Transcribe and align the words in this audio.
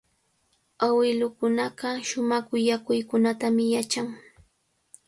Awilukunaqa 0.85 1.89
shumaq 2.07 2.45
willakuykunatami 2.53 3.63
yachan. 3.73 4.07